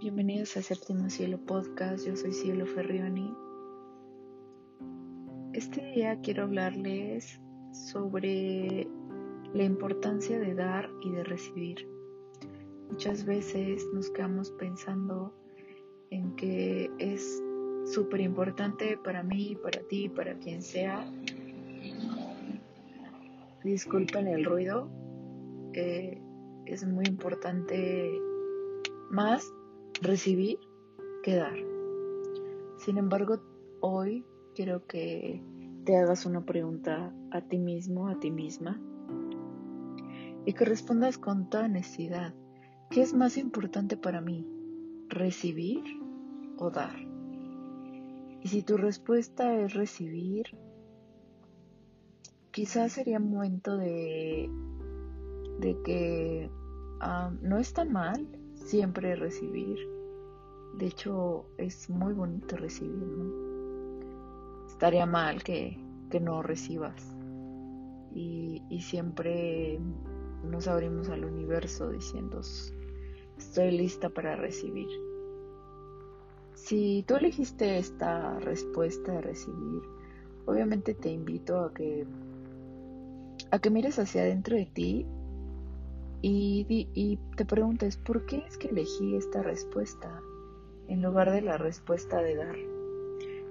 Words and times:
Bienvenidos 0.00 0.56
a 0.56 0.62
Séptimo 0.62 1.10
Cielo 1.10 1.38
Podcast, 1.38 2.06
yo 2.06 2.14
soy 2.14 2.32
Cielo 2.32 2.66
Ferrioni. 2.66 3.34
Este 5.52 5.84
día 5.86 6.20
quiero 6.20 6.44
hablarles 6.44 7.40
sobre 7.72 8.86
la 9.52 9.64
importancia 9.64 10.38
de 10.38 10.54
dar 10.54 10.88
y 11.02 11.10
de 11.10 11.24
recibir. 11.24 11.88
Muchas 12.88 13.24
veces 13.24 13.84
nos 13.92 14.08
quedamos 14.10 14.52
pensando 14.52 15.34
en 16.10 16.36
que 16.36 16.88
es 17.00 17.42
súper 17.84 18.20
importante 18.20 18.96
para 18.98 19.24
mí, 19.24 19.58
para 19.60 19.80
ti, 19.88 20.08
para 20.08 20.38
quien 20.38 20.62
sea. 20.62 21.10
Disculpen 23.64 24.28
el 24.28 24.44
ruido, 24.44 24.88
eh, 25.72 26.22
es 26.66 26.86
muy 26.86 27.04
importante 27.06 28.12
más 29.10 29.52
recibir 30.00 30.58
que 31.22 31.36
dar. 31.36 31.56
Sin 32.78 32.98
embargo, 32.98 33.40
hoy 33.80 34.24
quiero 34.54 34.86
que 34.86 35.42
te 35.84 35.96
hagas 35.96 36.26
una 36.26 36.44
pregunta 36.44 37.12
a 37.30 37.40
ti 37.40 37.58
mismo, 37.58 38.08
a 38.08 38.18
ti 38.18 38.30
misma, 38.30 38.80
y 40.44 40.52
que 40.52 40.64
respondas 40.64 41.18
con 41.18 41.50
toda 41.50 41.64
honestidad. 41.64 42.34
¿Qué 42.90 43.02
es 43.02 43.14
más 43.14 43.36
importante 43.36 43.96
para 43.96 44.20
mí? 44.20 44.46
¿Recibir 45.08 45.84
o 46.58 46.70
dar? 46.70 46.96
Y 48.42 48.48
si 48.48 48.62
tu 48.62 48.76
respuesta 48.76 49.60
es 49.60 49.74
recibir, 49.74 50.46
quizás 52.50 52.92
sería 52.92 53.18
momento 53.18 53.76
de, 53.76 54.50
de 55.60 55.82
que 55.84 56.50
ah, 57.00 57.30
no 57.42 57.58
está 57.58 57.84
mal 57.84 58.26
siempre 58.54 59.16
recibir. 59.16 59.97
De 60.78 60.86
hecho, 60.86 61.46
es 61.58 61.90
muy 61.90 62.12
bonito 62.12 62.56
recibir, 62.56 62.94
¿no? 62.94 64.66
Estaría 64.68 65.06
mal 65.06 65.42
que, 65.42 65.76
no 66.20 66.40
recibas. 66.40 67.16
Y, 68.14 68.62
y 68.70 68.80
siempre 68.80 69.80
nos 70.44 70.68
abrimos 70.68 71.08
al 71.08 71.24
universo 71.24 71.90
diciendo, 71.90 72.40
estoy 73.36 73.72
lista 73.72 74.08
para 74.08 74.36
recibir. 74.36 74.88
Si 76.54 77.04
tú 77.08 77.16
elegiste 77.16 77.78
esta 77.78 78.38
respuesta 78.38 79.12
de 79.12 79.20
recibir, 79.20 79.82
obviamente 80.46 80.94
te 80.94 81.10
invito 81.10 81.58
a 81.58 81.74
que 81.74 82.06
a 83.50 83.58
que 83.58 83.70
mires 83.70 83.98
hacia 83.98 84.22
adentro 84.22 84.56
de 84.56 84.66
ti 84.66 85.06
y, 86.20 87.18
te 87.36 87.44
preguntes, 87.44 87.96
¿por 87.96 88.26
qué 88.26 88.44
es 88.48 88.58
que 88.58 88.68
elegí 88.68 89.14
esta 89.14 89.42
respuesta 89.42 90.20
en 90.88 91.02
lugar 91.02 91.30
de 91.30 91.42
la 91.42 91.58
respuesta 91.58 92.20
de 92.22 92.36
dar? 92.36 92.56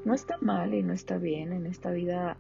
No 0.05 0.13
está 0.13 0.37
mal 0.41 0.73
y 0.73 0.83
no 0.83 0.93
está 0.93 1.17
bien. 1.17 1.53
En 1.53 1.65
esta 1.65 1.91
vida 1.91 2.37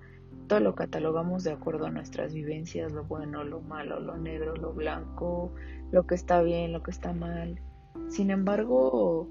todo 0.47 0.59
lo 0.61 0.75
catalogamos 0.75 1.43
de 1.43 1.51
acuerdo 1.51 1.85
a 1.85 1.91
nuestras 1.91 2.33
vivencias, 2.33 2.91
lo 2.91 3.03
bueno, 3.03 3.43
lo 3.43 3.59
malo, 3.61 3.99
lo 3.99 4.17
negro, 4.17 4.55
lo 4.55 4.73
blanco, 4.73 5.51
lo 5.91 6.07
que 6.07 6.15
está 6.15 6.41
bien, 6.41 6.71
lo 6.71 6.83
que 6.83 6.91
está 6.91 7.13
mal. 7.13 7.61
Sin 8.09 8.31
embargo, 8.31 9.27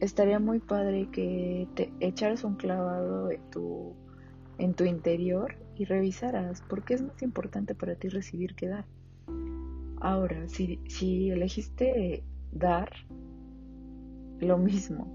estaría 0.00 0.38
muy 0.38 0.60
padre 0.60 1.08
que 1.10 1.66
te 1.74 1.92
echaras 2.00 2.44
un 2.44 2.54
clavado 2.54 3.30
en 3.32 3.50
tu, 3.50 3.94
en 4.58 4.74
tu 4.74 4.84
interior 4.84 5.56
y 5.74 5.84
revisaras 5.84 6.62
por 6.62 6.84
qué 6.84 6.94
es 6.94 7.02
más 7.02 7.20
importante 7.22 7.74
para 7.74 7.96
ti 7.96 8.08
recibir 8.08 8.54
que 8.54 8.68
dar. 8.68 8.84
Ahora, 10.00 10.48
si, 10.48 10.78
si 10.86 11.30
elegiste 11.30 12.22
dar, 12.52 12.90
lo 14.40 14.58
mismo, 14.58 15.06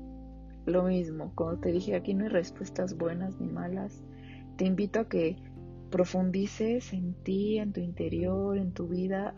lo 0.66 0.84
mismo. 0.84 1.32
Como 1.36 1.58
te 1.58 1.72
dije, 1.72 1.96
aquí 1.96 2.14
no 2.14 2.26
hay 2.26 2.30
respuestas 2.30 2.98
buenas 2.98 3.40
ni 3.40 3.48
malas. 3.48 4.04
Te 4.58 4.66
invito 4.66 5.02
a 5.02 5.10
que 5.10 5.38
profundices 5.90 6.94
en 6.94 7.14
ti, 7.24 7.60
en 7.60 7.72
tu 7.72 7.80
interior, 7.80 8.58
en 8.58 8.72
tu 8.72 8.88
vida 8.88 9.34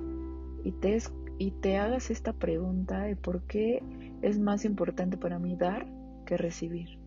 y 0.63 0.72
te, 0.72 0.97
y 1.38 1.51
te 1.51 1.78
hagas 1.78 2.09
esta 2.09 2.34
pregunta 2.34 3.01
de 3.01 3.16
por 3.16 3.41
qué 3.44 3.84
es 4.22 4.40
más 4.40 4.66
importante 4.66 5.18
para 5.18 5.40
mí 5.40 5.56
dar 5.56 5.85
que 6.25 6.38
recibir. 6.38 6.97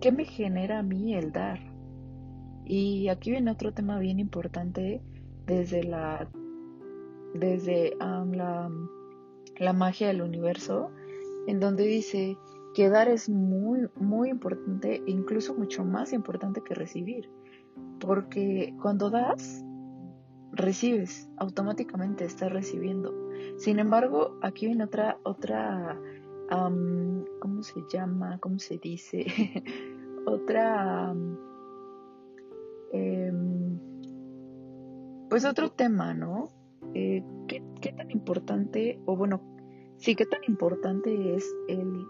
¿Qué 0.00 0.12
me 0.12 0.24
genera 0.24 0.78
a 0.78 0.82
mí 0.82 1.14
el 1.14 1.32
dar? 1.32 1.58
Y 2.64 3.08
aquí 3.08 3.30
viene 3.30 3.50
otro 3.50 3.72
tema 3.72 3.98
bien 3.98 4.18
importante 4.18 5.00
desde 5.46 5.84
la 5.84 6.28
desde 7.34 7.96
la, 7.98 8.70
la 9.58 9.72
magia 9.72 10.08
del 10.08 10.22
universo, 10.22 10.90
en 11.46 11.60
donde 11.60 11.84
dice 11.84 12.36
que 12.74 12.90
dar 12.90 13.08
es 13.08 13.28
muy, 13.28 13.88
muy 13.96 14.30
importante, 14.30 15.02
incluso 15.06 15.54
mucho 15.54 15.84
más 15.84 16.12
importante 16.12 16.62
que 16.62 16.74
recibir. 16.74 17.30
Porque 18.00 18.74
cuando 18.82 19.10
das, 19.10 19.64
recibes, 20.52 21.28
automáticamente 21.36 22.24
estás 22.24 22.52
recibiendo. 22.52 23.14
Sin 23.58 23.78
embargo, 23.78 24.38
aquí 24.42 24.66
viene 24.66 24.84
otra, 24.84 25.18
otra, 25.22 25.98
¿cómo 26.48 27.62
se 27.62 27.80
llama? 27.90 28.38
¿Cómo 28.40 28.58
se 28.58 28.78
dice? 28.78 29.24
otra, 30.26 31.14
em, 32.92 33.78
pues 35.28 35.44
otro 35.44 35.70
tema, 35.70 36.14
¿no? 36.14 36.50
Eh, 36.94 37.22
¿qué, 37.48 37.62
tan 37.92 38.10
importante, 38.10 39.00
o 39.06 39.16
bueno, 39.16 39.40
sí, 39.98 40.14
qué 40.14 40.26
tan 40.26 40.40
importante 40.48 41.34
es 41.34 41.54
el, 41.68 42.06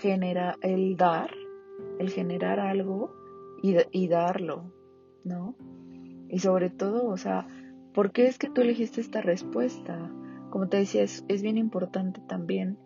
genera, 0.00 0.56
el 0.62 0.96
dar, 0.96 1.30
el 1.98 2.10
generar 2.10 2.58
algo 2.58 3.14
y, 3.62 3.76
y 3.92 4.08
darlo, 4.08 4.72
¿no? 5.24 5.54
Y 6.28 6.38
sobre 6.38 6.70
todo, 6.70 7.08
o 7.08 7.16
sea, 7.16 7.46
¿por 7.92 8.10
qué 8.10 8.26
es 8.26 8.38
que 8.38 8.48
tú 8.48 8.62
elegiste 8.62 9.00
esta 9.00 9.20
respuesta? 9.20 10.10
Como 10.50 10.68
te 10.68 10.78
decía, 10.78 11.02
es, 11.02 11.24
es 11.28 11.42
bien 11.42 11.58
importante 11.58 12.20
también. 12.26 12.78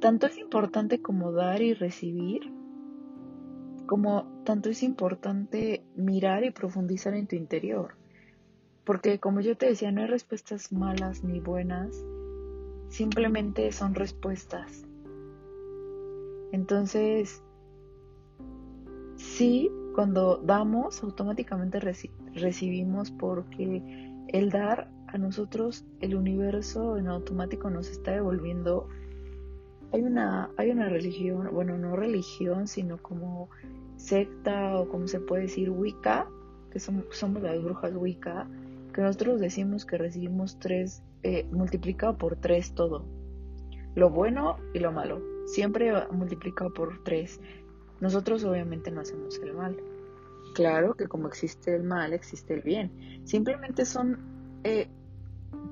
Tanto 0.00 0.26
es 0.26 0.38
importante 0.38 1.00
como 1.00 1.32
dar 1.32 1.62
y 1.62 1.72
recibir, 1.72 2.52
como 3.86 4.42
tanto 4.44 4.70
es 4.70 4.82
importante 4.82 5.84
mirar 5.96 6.44
y 6.44 6.50
profundizar 6.50 7.14
en 7.14 7.26
tu 7.26 7.36
interior. 7.36 7.96
Porque 8.84 9.18
como 9.18 9.40
yo 9.40 9.56
te 9.56 9.66
decía, 9.66 9.90
no 9.92 10.02
hay 10.02 10.08
respuestas 10.08 10.72
malas 10.72 11.24
ni 11.24 11.40
buenas, 11.40 12.04
simplemente 12.88 13.72
son 13.72 13.94
respuestas. 13.94 14.84
Entonces, 16.52 17.42
sí, 19.16 19.70
cuando 19.94 20.36
damos, 20.36 21.02
automáticamente 21.02 21.80
recibimos 22.34 23.10
porque 23.10 23.82
el 24.28 24.50
dar 24.50 24.90
a 25.08 25.18
nosotros, 25.18 25.84
el 26.00 26.14
universo 26.14 26.96
en 26.96 27.08
automático 27.08 27.70
nos 27.70 27.88
está 27.88 28.12
devolviendo. 28.12 28.88
Hay 29.92 30.02
una, 30.02 30.50
hay 30.56 30.70
una 30.70 30.88
religión, 30.88 31.48
bueno, 31.52 31.78
no 31.78 31.96
religión, 31.96 32.66
sino 32.66 32.98
como 32.98 33.48
secta 33.96 34.78
o 34.78 34.88
como 34.88 35.06
se 35.06 35.20
puede 35.20 35.42
decir, 35.42 35.70
Wicca, 35.70 36.28
que 36.70 36.80
somos, 36.80 37.04
somos 37.10 37.42
las 37.42 37.62
brujas 37.62 37.92
Wicca, 37.94 38.48
que 38.94 39.02
nosotros 39.02 39.40
decimos 39.40 39.84
que 39.84 39.98
recibimos 39.98 40.58
tres, 40.58 41.02
eh, 41.22 41.46
multiplicado 41.50 42.16
por 42.16 42.36
tres 42.36 42.74
todo. 42.74 43.04
Lo 43.94 44.08
bueno 44.08 44.56
y 44.72 44.78
lo 44.78 44.92
malo. 44.92 45.20
Siempre 45.46 45.92
multiplicado 46.10 46.72
por 46.72 47.02
tres. 47.04 47.40
Nosotros 48.00 48.44
obviamente 48.44 48.90
no 48.90 49.02
hacemos 49.02 49.38
el 49.40 49.52
mal. 49.52 49.76
Claro 50.54 50.94
que 50.94 51.08
como 51.08 51.28
existe 51.28 51.74
el 51.74 51.82
mal, 51.82 52.12
existe 52.12 52.54
el 52.54 52.62
bien. 52.62 53.20
Simplemente 53.24 53.84
son 53.84 54.18
eh, 54.62 54.88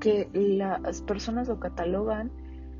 que 0.00 0.28
las 0.32 1.02
personas 1.02 1.48
lo 1.48 1.60
catalogan 1.60 2.30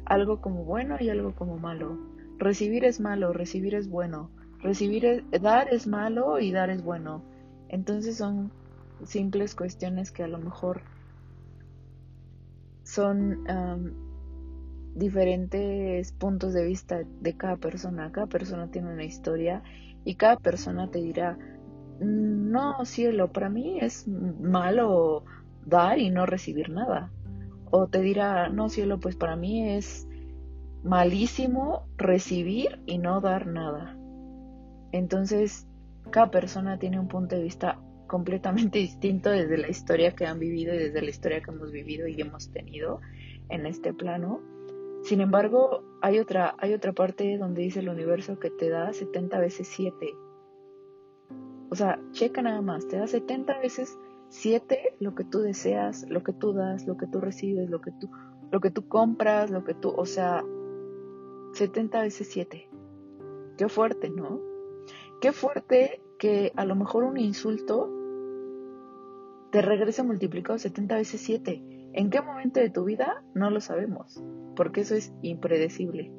algo 0.05 0.41
como 0.41 0.65
bueno 0.65 0.97
y 1.01 1.09
algo 1.09 1.35
como 1.35 1.59
malo. 1.59 1.99
Recibir 2.39 2.85
es 2.85 3.01
malo, 3.01 3.33
recibir 3.33 3.75
es 3.75 3.89
bueno. 3.89 4.31
Recibir 4.59 5.05
es, 5.05 5.23
dar 5.43 5.73
es 5.73 5.87
malo 5.87 6.41
y 6.41 6.51
dar 6.51 6.71
es 6.71 6.83
bueno. 6.83 7.23
Entonces 7.69 8.17
son 8.17 8.51
simples 9.05 9.55
cuestiones 9.55 10.11
que 10.11 10.23
a 10.23 10.29
lo 10.29 10.39
mejor 10.39 10.83
son 12.85 13.45
diferentes 14.95 16.13
puntos 16.13 16.53
de 16.53 16.65
vista 16.65 17.01
de 17.21 17.37
cada 17.37 17.57
persona. 17.57 18.13
Cada 18.13 18.27
persona 18.27 18.71
tiene 18.71 18.93
una 18.93 19.05
historia 19.05 19.63
y 20.05 20.17
cada 20.17 20.37
persona 20.37 20.91
te 20.91 21.01
dirá, 21.01 21.39
no, 22.01 22.85
cielo, 22.85 23.33
para 23.33 23.49
mí 23.49 23.79
es 23.81 24.07
malo 24.09 25.25
dar 25.65 25.99
y 25.99 26.11
no 26.11 26.27
recibir 26.27 26.71
nada. 26.71 27.11
O 27.71 27.87
te 27.87 28.01
dirá, 28.01 28.49
no, 28.49 28.69
cielo, 28.69 29.01
pues 29.01 29.17
para 29.17 29.37
mí 29.37 29.71
es 29.71 30.07
malísimo 30.85 31.87
recibir 31.97 32.81
y 32.87 32.99
no 32.99 33.21
dar 33.21 33.47
nada. 33.47 33.97
Entonces, 34.91 35.67
cada 36.11 36.31
persona 36.31 36.79
tiene 36.79 37.01
un 37.01 37.09
punto 37.09 37.37
de 37.37 37.43
vista 37.45 37.79
completamente 38.13 38.79
distinto 38.91 39.31
desde 39.31 39.57
la 39.57 39.71
historia 39.71 40.15
que 40.15 40.27
han 40.27 40.39
vivido 40.39 40.75
y 40.75 40.79
desde 40.79 41.01
la 41.01 41.09
historia 41.09 41.41
que 41.41 41.51
hemos 41.51 41.73
vivido 41.73 42.07
y 42.07 42.21
hemos 42.21 42.53
tenido 42.53 43.01
en 43.49 43.65
este 43.65 43.95
plano. 43.95 44.43
Sin 45.03 45.23
embargo, 45.23 45.83
hay 46.03 46.19
otra, 46.19 46.55
hay 46.59 46.75
otra 46.75 46.93
parte 46.93 47.39
donde 47.39 47.63
dice 47.63 47.81
el 47.81 47.89
universo 47.89 48.39
que 48.39 48.51
te 48.51 48.69
da 48.69 48.93
70 48.93 49.39
veces 49.41 49.67
7. 49.69 50.15
O 51.71 51.75
sea, 51.75 51.99
checa 52.13 52.43
nada 52.43 52.61
más, 52.61 52.87
te 52.87 52.99
da 52.99 53.07
70 53.07 53.59
veces 53.61 53.99
7 54.29 54.97
lo 55.01 55.15
que 55.15 55.25
tú 55.25 55.41
deseas, 55.41 56.07
lo 56.11 56.23
que 56.23 56.35
tú 56.35 56.53
das, 56.53 56.87
lo 56.87 56.99
que 56.99 57.07
tú 57.07 57.19
recibes, 57.19 57.71
lo 57.71 57.81
que 57.81 57.93
tú, 57.93 58.11
lo 58.51 58.61
que 58.61 58.71
tú 58.71 58.87
compras, 58.89 59.51
lo 59.51 59.65
que 59.65 59.73
tú, 59.73 59.89
o 59.97 60.05
sea, 60.05 60.45
70 61.55 62.03
veces 62.03 62.29
7. 62.31 62.69
Qué 63.57 63.69
fuerte, 63.71 64.11
¿no? 64.11 64.39
Qué 65.23 65.33
fuerte 65.33 66.03
que 66.19 66.53
a 66.57 66.67
lo 66.67 66.77
mejor 66.77 67.05
un 67.05 67.19
insulto 67.19 68.02
te 69.53 69.61
regrese 69.61 70.03
multiplicado 70.03 70.59
70 70.59 70.97
veces 70.97 71.21
7. 71.21 71.63
¿En 71.93 72.09
qué 72.09 72.23
momento 72.23 72.59
de 72.59 72.71
tu 72.71 72.85
vida? 72.85 73.23
No 73.35 73.51
lo 73.51 73.61
sabemos, 73.61 74.25
porque 74.57 74.81
eso 74.81 74.95
es 74.95 75.13
impredecible. 75.21 76.11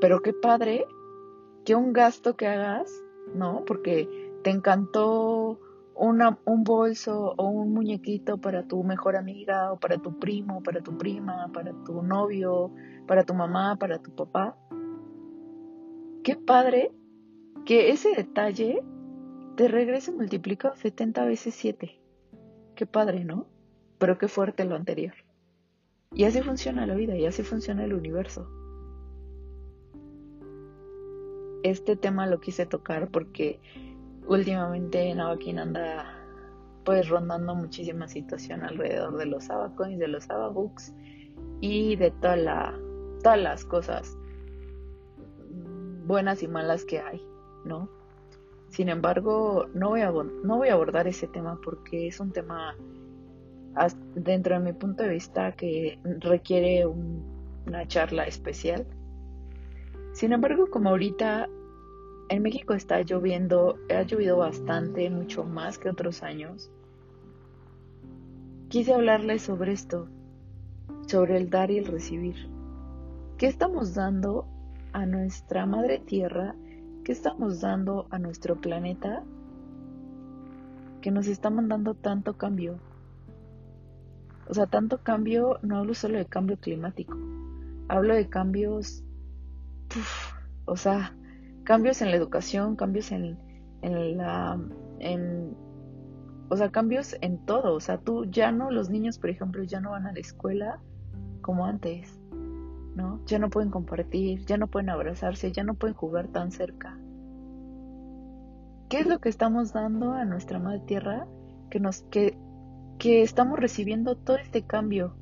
Pero 0.00 0.22
qué 0.22 0.32
padre 0.32 0.86
que 1.64 1.74
un 1.74 1.92
gasto 1.92 2.36
que 2.36 2.46
hagas, 2.46 2.88
¿no? 3.34 3.64
Porque 3.66 4.08
te 4.44 4.50
encantó 4.50 5.58
un 5.94 6.64
bolso 6.64 7.34
o 7.36 7.48
un 7.48 7.72
muñequito 7.72 8.38
para 8.38 8.66
tu 8.66 8.84
mejor 8.84 9.16
amiga 9.16 9.72
o 9.72 9.80
para 9.80 9.98
tu 9.98 10.18
primo, 10.20 10.62
para 10.62 10.82
tu 10.82 10.96
prima, 10.96 11.50
para 11.52 11.72
tu 11.84 12.00
novio, 12.02 12.70
para 13.08 13.24
tu 13.24 13.34
mamá, 13.34 13.76
para 13.76 13.98
tu 13.98 14.14
papá. 14.14 14.56
Qué 16.22 16.36
padre 16.36 16.92
que 17.64 17.90
ese 17.90 18.14
detalle 18.14 18.84
te 19.56 19.68
regrese 19.68 20.12
multiplicado 20.12 20.76
70 20.76 21.24
veces 21.24 21.54
7. 21.54 22.00
Qué 22.74 22.86
padre, 22.86 23.24
¿no? 23.24 23.46
Pero 23.98 24.18
qué 24.18 24.28
fuerte 24.28 24.64
lo 24.64 24.74
anterior. 24.74 25.14
Y 26.14 26.24
así 26.24 26.42
funciona 26.42 26.86
la 26.86 26.94
vida, 26.94 27.16
y 27.16 27.26
así 27.26 27.42
funciona 27.42 27.84
el 27.84 27.94
universo. 27.94 28.48
Este 31.62 31.96
tema 31.96 32.26
lo 32.26 32.40
quise 32.40 32.66
tocar 32.66 33.08
porque 33.08 33.60
últimamente 34.26 35.14
Navakin 35.14 35.58
anda 35.58 36.18
pues 36.84 37.08
rondando 37.08 37.54
muchísima 37.54 38.08
situación 38.08 38.64
alrededor 38.64 39.16
de 39.16 39.26
los 39.26 39.48
Abacoins, 39.48 40.00
de 40.00 40.08
los 40.08 40.28
Ababooks 40.28 40.92
y 41.60 41.94
de 41.94 42.10
toda 42.10 42.36
la, 42.36 42.78
todas 43.22 43.40
las 43.40 43.64
cosas 43.64 44.16
buenas 46.04 46.42
y 46.42 46.48
malas 46.48 46.84
que 46.84 46.98
hay, 46.98 47.24
¿no? 47.64 48.01
Sin 48.72 48.88
embargo, 48.88 49.66
no 49.74 49.90
voy 49.90 50.00
a, 50.00 50.10
no 50.10 50.56
voy 50.56 50.68
a 50.68 50.72
abordar 50.72 51.06
ese 51.06 51.28
tema 51.28 51.60
porque 51.62 52.06
es 52.06 52.20
un 52.20 52.32
tema, 52.32 52.74
dentro 54.14 54.58
de 54.58 54.64
mi 54.64 54.72
punto 54.72 55.02
de 55.02 55.10
vista, 55.10 55.52
que 55.52 55.98
requiere 56.20 56.86
una 56.86 57.86
charla 57.86 58.24
especial. 58.24 58.86
Sin 60.14 60.32
embargo, 60.32 60.70
como 60.70 60.88
ahorita 60.88 61.50
en 62.30 62.42
México 62.42 62.72
está 62.72 63.02
lloviendo, 63.02 63.78
ha 63.94 64.04
llovido 64.04 64.38
bastante, 64.38 65.10
mucho 65.10 65.44
más 65.44 65.76
que 65.76 65.90
otros 65.90 66.22
años, 66.22 66.70
quise 68.70 68.94
hablarles 68.94 69.42
sobre 69.42 69.72
esto, 69.72 70.08
sobre 71.06 71.36
el 71.36 71.50
dar 71.50 71.70
y 71.70 71.76
el 71.76 71.84
recibir. 71.84 72.48
¿Qué 73.36 73.48
estamos 73.48 73.94
dando 73.94 74.46
a 74.94 75.04
nuestra 75.04 75.66
madre 75.66 75.98
tierra 75.98 76.54
¿Qué 77.04 77.10
estamos 77.10 77.60
dando 77.60 78.06
a 78.10 78.18
nuestro 78.20 78.60
planeta 78.60 79.24
que 81.00 81.10
nos 81.10 81.26
está 81.26 81.50
mandando 81.50 81.94
tanto 81.94 82.36
cambio? 82.36 82.78
O 84.48 84.54
sea, 84.54 84.66
tanto 84.66 84.98
cambio, 84.98 85.58
no 85.62 85.78
hablo 85.78 85.94
solo 85.94 86.18
de 86.18 86.26
cambio 86.26 86.58
climático, 86.58 87.18
hablo 87.88 88.14
de 88.14 88.28
cambios, 88.28 89.02
o 90.64 90.76
sea, 90.76 91.16
cambios 91.64 92.02
en 92.02 92.12
la 92.12 92.16
educación, 92.16 92.76
cambios 92.76 93.10
en, 93.10 93.36
en 93.82 94.16
la, 94.16 94.60
en, 95.00 95.56
o 96.50 96.56
sea, 96.56 96.70
cambios 96.70 97.16
en 97.20 97.44
todo, 97.46 97.74
o 97.74 97.80
sea, 97.80 97.98
tú 97.98 98.26
ya 98.26 98.52
no, 98.52 98.70
los 98.70 98.90
niños, 98.90 99.18
por 99.18 99.30
ejemplo, 99.30 99.64
ya 99.64 99.80
no 99.80 99.90
van 99.90 100.06
a 100.06 100.12
la 100.12 100.20
escuela 100.20 100.78
como 101.40 101.66
antes. 101.66 102.21
¿No? 102.94 103.24
Ya 103.26 103.38
no 103.38 103.50
pueden 103.50 103.70
compartir, 103.70 104.44
ya 104.44 104.56
no 104.56 104.66
pueden 104.66 104.90
abrazarse, 104.90 105.52
ya 105.52 105.64
no 105.64 105.74
pueden 105.74 105.94
jugar 105.94 106.28
tan 106.28 106.50
cerca. 106.50 106.98
¿Qué 108.88 108.98
es 109.00 109.06
lo 109.06 109.18
que 109.20 109.28
estamos 109.28 109.72
dando 109.72 110.12
a 110.12 110.24
nuestra 110.24 110.58
madre 110.58 110.80
tierra 110.80 111.26
que 111.70 111.80
nos 111.80 112.02
que, 112.10 112.36
estamos 113.00 113.58
recibiendo 113.58 114.16
todo 114.16 114.36
este 114.36 114.62
cambio? 114.62 115.16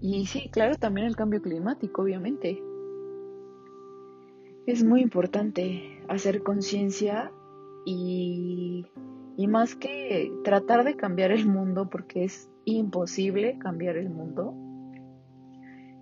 Y 0.00 0.26
sí, 0.26 0.48
claro, 0.50 0.76
también 0.76 1.06
el 1.06 1.16
cambio 1.16 1.42
climático, 1.42 2.02
obviamente. 2.02 2.62
Es 4.66 4.84
muy 4.84 5.02
importante 5.02 6.02
hacer 6.08 6.42
conciencia 6.42 7.32
y 7.84 8.86
más 9.48 9.74
que 9.74 10.32
tratar 10.44 10.84
de 10.84 10.96
cambiar 10.96 11.32
el 11.32 11.46
mundo, 11.46 11.90
porque 11.90 12.24
es 12.24 12.50
imposible 12.64 13.58
cambiar 13.58 13.96
el 13.96 14.10
mundo, 14.10 14.54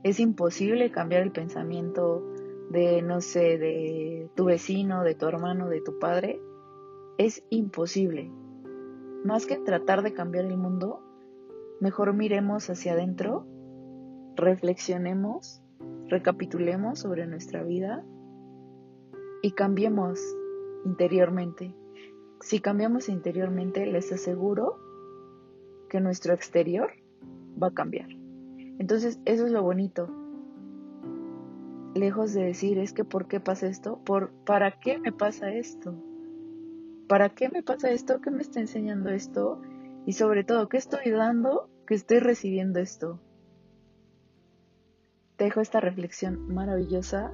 es 0.03 0.21
imposible 0.21 0.91
cambiar 0.91 1.23
el 1.23 1.33
pensamiento 1.33 2.25
de, 2.71 3.03
no 3.03 3.21
sé, 3.21 3.59
de 3.59 4.31
tu 4.35 4.45
vecino, 4.45 5.03
de 5.03 5.15
tu 5.15 5.27
hermano, 5.27 5.69
de 5.69 5.81
tu 5.81 5.99
padre. 5.99 6.41
Es 7.17 7.45
imposible. 7.50 8.31
Más 9.25 9.47
que 9.47 9.56
tratar 9.56 10.03
de 10.03 10.12
cambiar 10.12 10.45
el 10.45 10.56
mundo, 10.56 11.03
mejor 11.81 12.12
miremos 12.15 12.71
hacia 12.71 12.93
adentro, 12.93 13.47
reflexionemos, 14.37 15.61
recapitulemos 16.06 17.01
sobre 17.01 17.27
nuestra 17.27 17.62
vida 17.65 18.05
y 19.43 19.53
cambiemos 19.53 20.21
interiormente. 20.85 21.75
Si 22.41 22.61
cambiamos 22.61 23.09
interiormente, 23.09 23.85
les 23.87 24.12
aseguro 24.12 24.79
que 25.89 26.01
nuestro 26.01 26.35
exterior 26.35 26.93
va 27.61 27.69
a 27.69 27.75
cambiar. 27.75 28.18
Entonces, 28.79 29.19
eso 29.25 29.47
es 29.47 29.53
lo 29.53 29.63
bonito. 29.63 30.09
Lejos 31.95 32.33
de 32.33 32.45
decir, 32.45 32.79
es 32.79 32.93
que 32.93 33.05
¿por 33.05 33.27
qué 33.27 33.41
pasa 33.41 33.67
esto? 33.67 33.99
¿Por, 34.05 34.31
¿Para 34.45 34.79
qué 34.79 34.99
me 34.99 35.13
pasa 35.13 35.53
esto? 35.53 35.95
¿Para 37.09 37.31
qué 37.31 37.49
me 37.49 37.63
pasa 37.63 37.91
esto? 37.91 38.21
¿Qué 38.21 38.31
me 38.31 38.43
está 38.43 38.61
enseñando 38.61 39.11
esto? 39.11 39.61
Y 40.07 40.13
sobre 40.13 40.44
todo, 40.44 40.69
¿qué 40.69 40.77
estoy 40.77 41.11
dando 41.11 41.69
que 41.87 41.94
estoy 41.94 42.20
recibiendo 42.20 42.79
esto? 42.79 43.19
Te 45.37 45.44
dejo 45.44 45.61
esta 45.61 45.81
reflexión 45.81 46.53
maravillosa 46.55 47.32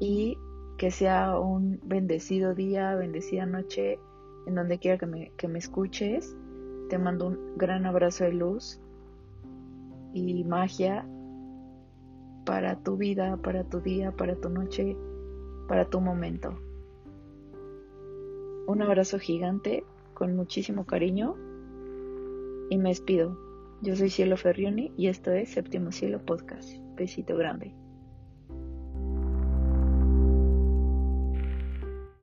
y 0.00 0.36
que 0.76 0.90
sea 0.90 1.38
un 1.38 1.80
bendecido 1.84 2.54
día, 2.54 2.94
bendecida 2.94 3.46
noche, 3.46 3.98
en 4.46 4.54
donde 4.54 4.78
quiera 4.78 4.98
que 4.98 5.06
me, 5.06 5.32
que 5.36 5.48
me 5.48 5.58
escuches. 5.58 6.36
Te 6.90 6.98
mando 6.98 7.28
un 7.28 7.56
gran 7.56 7.86
abrazo 7.86 8.24
de 8.24 8.32
luz 8.32 8.81
y 10.12 10.44
magia 10.44 11.06
para 12.44 12.76
tu 12.76 12.96
vida, 12.96 13.36
para 13.36 13.64
tu 13.64 13.80
día, 13.80 14.12
para 14.12 14.34
tu 14.36 14.48
noche, 14.48 14.96
para 15.68 15.84
tu 15.84 16.00
momento. 16.00 16.58
Un 18.66 18.82
abrazo 18.82 19.18
gigante 19.18 19.84
con 20.14 20.36
muchísimo 20.36 20.86
cariño 20.86 21.36
y 22.70 22.78
me 22.78 22.90
despido. 22.90 23.38
Yo 23.82 23.96
soy 23.96 24.10
Cielo 24.10 24.36
Ferrioni 24.36 24.92
y 24.96 25.08
esto 25.08 25.32
es 25.32 25.50
Séptimo 25.50 25.90
Cielo 25.90 26.24
Podcast. 26.24 26.70
Besito 26.96 27.36
grande. 27.36 27.81